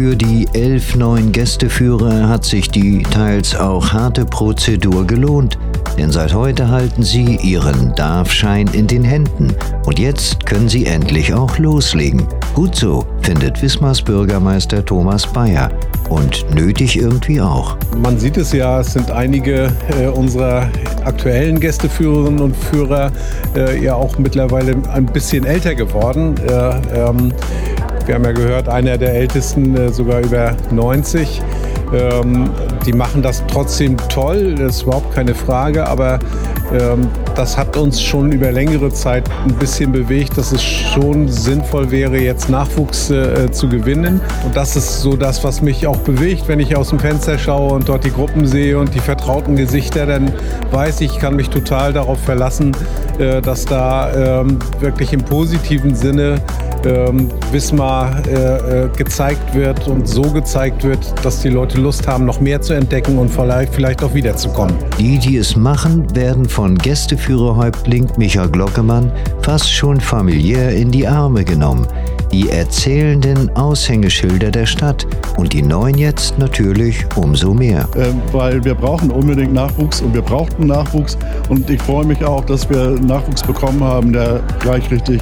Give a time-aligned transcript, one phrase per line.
[0.00, 5.58] Für die elf neuen Gästeführer hat sich die teils auch harte Prozedur gelohnt.
[5.98, 11.34] Denn seit heute halten sie ihren Darfschein in den Händen und jetzt können sie endlich
[11.34, 12.26] auch loslegen.
[12.54, 15.70] Gut so, findet Wismars Bürgermeister Thomas Bayer.
[16.08, 17.76] Und nötig irgendwie auch.
[17.98, 20.70] Man sieht es ja, es sind einige äh, unserer
[21.04, 23.12] aktuellen Gästeführerinnen und Führer
[23.54, 26.36] äh, ja auch mittlerweile ein bisschen älter geworden.
[26.38, 27.34] Äh, ähm,
[28.10, 31.40] wir haben ja gehört, einer der ältesten äh, sogar über 90.
[31.94, 32.50] Ähm,
[32.84, 36.18] die machen das trotzdem toll, das ist überhaupt keine Frage, aber
[36.72, 41.92] ähm, das hat uns schon über längere Zeit ein bisschen bewegt, dass es schon sinnvoll
[41.92, 44.20] wäre, jetzt Nachwuchs äh, zu gewinnen.
[44.44, 47.74] Und das ist so das, was mich auch bewegt, wenn ich aus dem Fenster schaue
[47.74, 50.32] und dort die Gruppen sehe und die vertrauten Gesichter, dann
[50.72, 52.76] weiß ich, ich kann mich total darauf verlassen,
[53.18, 56.40] äh, dass da ähm, wirklich im positiven Sinne
[56.86, 62.24] ähm, Wismar äh, äh, gezeigt wird und so gezeigt wird, dass die Leute Lust haben,
[62.24, 64.74] noch mehr zu entdecken und vielleicht, vielleicht auch wiederzukommen.
[64.98, 71.44] Die, die es machen, werden von Gästeführerhäuptling Micha Glockemann fast schon familiär in die Arme
[71.44, 71.86] genommen.
[72.32, 77.88] Die erzählenden Aushängeschilder der Stadt und die neuen jetzt natürlich umso mehr.
[77.96, 82.44] Äh, weil wir brauchen unbedingt Nachwuchs und wir brauchten Nachwuchs und ich freue mich auch,
[82.44, 85.20] dass wir Nachwuchs bekommen haben, der gleich richtig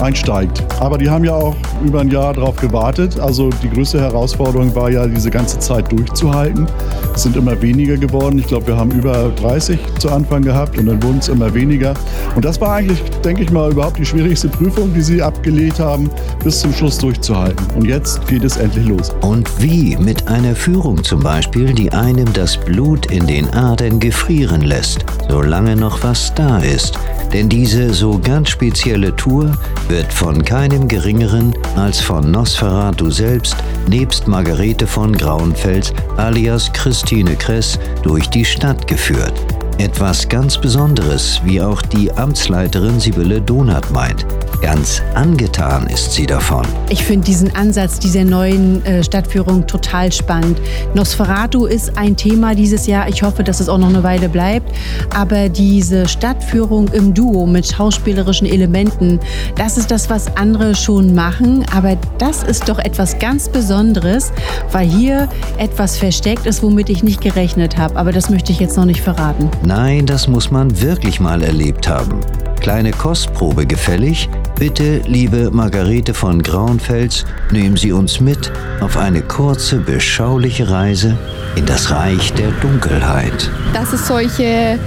[0.00, 0.62] einsteigt.
[0.80, 3.18] Aber die haben ja auch über ein Jahr darauf gewartet.
[3.18, 6.66] Also die größte Herausforderung war ja, diese ganze Zeit durchzuhalten.
[7.14, 8.38] Es sind immer weniger geworden.
[8.38, 11.94] Ich glaube, wir haben über 30 zu Anfang gehabt und dann wurden es immer weniger.
[12.34, 16.10] Und das war eigentlich, denke ich mal, überhaupt die schwierigste Prüfung, die sie abgelegt haben,
[16.42, 17.64] bis zum Schluss durchzuhalten.
[17.76, 19.12] Und jetzt geht es endlich los.
[19.20, 24.62] Und wie mit einer Führung zum Beispiel, die einem das Blut in den Adern gefrieren
[24.62, 26.98] lässt, solange noch was da ist.
[27.32, 29.56] Denn diese so ganz spezielle Tour
[29.88, 33.56] wird von keinem geringeren als von Nosferatu selbst,
[33.88, 39.32] nebst Margarete von Grauenfels alias Christine Kress, durch die Stadt geführt.
[39.82, 44.24] Etwas ganz Besonderes, wie auch die Amtsleiterin Sibylle Donath meint.
[44.60, 46.64] Ganz angetan ist sie davon.
[46.88, 50.60] Ich finde diesen Ansatz dieser neuen äh, Stadtführung total spannend.
[50.94, 53.08] Nosferatu ist ein Thema dieses Jahr.
[53.08, 54.72] Ich hoffe, dass es auch noch eine Weile bleibt.
[55.16, 59.18] Aber diese Stadtführung im Duo mit schauspielerischen Elementen,
[59.56, 61.66] das ist das, was andere schon machen.
[61.74, 64.30] Aber das ist doch etwas ganz Besonderes,
[64.70, 65.28] weil hier
[65.58, 67.96] etwas versteckt ist, womit ich nicht gerechnet habe.
[67.96, 69.50] Aber das möchte ich jetzt noch nicht verraten.
[69.74, 72.20] Nein, das muss man wirklich mal erlebt haben.
[72.60, 74.28] Kleine Kostprobe gefällig?
[74.58, 81.16] Bitte, liebe Margarete von Grauenfels, nehmen Sie uns mit auf eine kurze, beschauliche Reise
[81.56, 83.50] in das Reich der Dunkelheit.
[83.72, 84.78] Dass es solche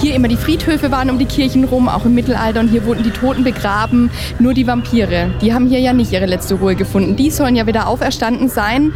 [0.00, 3.02] hier immer die Friedhöfe waren um die Kirchen rum, auch im Mittelalter und hier wurden
[3.02, 4.10] die Toten begraben.
[4.38, 7.16] Nur die Vampire, die haben hier ja nicht ihre letzte Ruhe gefunden.
[7.16, 8.92] Die sollen ja wieder auferstanden sein.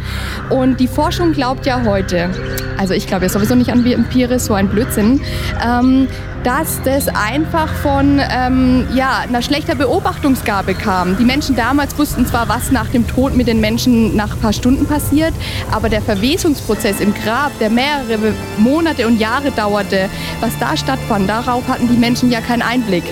[0.49, 2.29] Und die Forschung glaubt ja heute,
[2.77, 5.21] also ich glaube ja sowieso nicht an Vampire, so ein Blödsinn,
[5.65, 6.07] ähm,
[6.43, 11.17] dass das einfach von ähm, ja, einer schlechter Beobachtungsgabe kam.
[11.17, 14.53] Die Menschen damals wussten zwar, was nach dem Tod mit den Menschen nach ein paar
[14.53, 15.33] Stunden passiert,
[15.71, 20.09] aber der Verwesungsprozess im Grab, der mehrere Monate und Jahre dauerte,
[20.43, 23.05] was da stattfand, darauf hatten die Menschen ja keinen Einblick.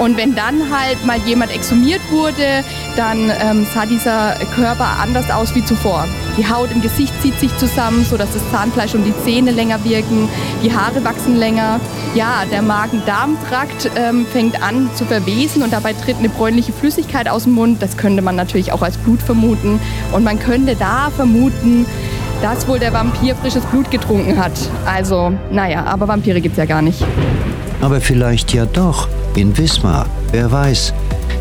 [0.00, 2.64] Und wenn dann halt mal jemand exhumiert wurde,
[2.96, 6.08] dann ähm, sah dieser Körper anders aus wie zuvor.
[6.36, 10.28] Die Haut im Gesicht zieht sich zusammen, sodass das Zahnfleisch und die Zähne länger wirken,
[10.64, 11.78] die Haare wachsen länger.
[12.14, 17.44] Ja, der Magen-Darm-Trakt ähm, fängt an zu verwesen und dabei tritt eine bräunliche Flüssigkeit aus
[17.44, 17.80] dem Mund.
[17.80, 19.78] Das könnte man natürlich auch als Blut vermuten.
[20.10, 21.86] Und man könnte da vermuten,
[22.42, 24.52] dass wohl der Vampir frisches Blut getrunken hat.
[24.84, 27.02] Also, naja, aber Vampire gibt's ja gar nicht.
[27.80, 30.92] Aber vielleicht ja doch in Wismar, wer weiß.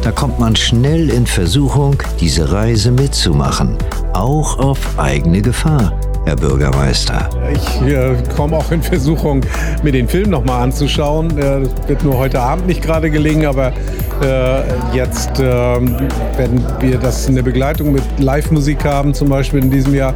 [0.03, 3.78] Da kommt man schnell in Versuchung, diese Reise mitzumachen,
[4.13, 5.94] auch auf eigene Gefahr.
[6.25, 7.28] Herr Bürgermeister.
[7.51, 9.41] Ich äh, komme auch in Versuchung,
[9.81, 11.35] mir den Film nochmal anzuschauen.
[11.35, 13.73] Äh, das wird nur heute Abend nicht gerade gelingen, aber
[14.22, 14.62] äh,
[14.95, 19.95] jetzt äh, werden wir das in der Begleitung mit Live-Musik haben, zum Beispiel in diesem
[19.95, 20.13] Jahr.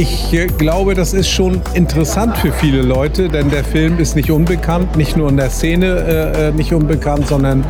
[0.00, 4.30] Ich äh, glaube, das ist schon interessant für viele Leute, denn der Film ist nicht
[4.30, 7.66] unbekannt, nicht nur in der Szene äh, äh nicht unbekannt, sondern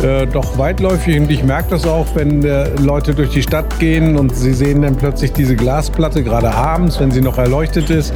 [0.00, 1.18] äh, doch weitläufig.
[1.18, 4.82] Und ich merke das auch, wenn äh, Leute durch die Stadt gehen und sie sehen
[4.82, 8.14] dann plötzlich diese Glasplatte, gerade abends, wenn sie noch erleuchtet ist.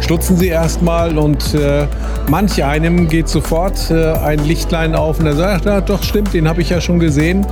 [0.00, 1.86] Stutzen sie erstmal und äh,
[2.28, 6.48] manch einem geht sofort äh, ein Lichtlein auf und er sagt, ja, doch stimmt, den
[6.48, 7.46] habe ich ja schon gesehen.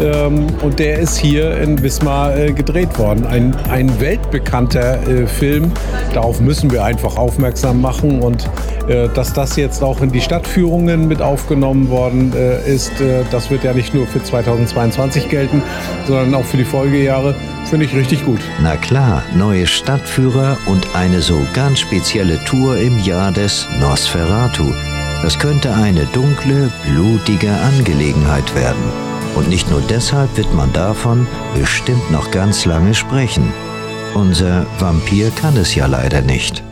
[0.00, 3.26] Ähm, und der ist hier in Wismar äh, gedreht worden.
[3.26, 5.72] Ein, ein weltbekannter äh, Film.
[6.12, 8.48] Darauf müssen wir einfach aufmerksam machen und
[8.88, 12.92] äh, dass das jetzt auch in die Stadtführungen mit aufgenommen worden äh, ist,
[13.30, 15.62] das wird ja nicht nur für 2022 gelten,
[16.06, 17.34] sondern auch für die Folgejahre.
[17.64, 18.40] Finde ich richtig gut.
[18.62, 24.72] Na klar, neue Stadtführer und eine so ganz spezielle Tour im Jahr des Nosferatu.
[25.22, 28.82] Das könnte eine dunkle, blutige Angelegenheit werden.
[29.34, 33.52] Und nicht nur deshalb wird man davon bestimmt noch ganz lange sprechen.
[34.14, 36.62] Unser Vampir kann es ja leider nicht.